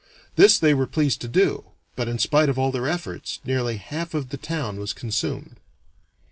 [0.35, 1.65] This they were pleased to do,
[1.95, 5.57] but in spite of all their efforts nearly half of the town was consumed.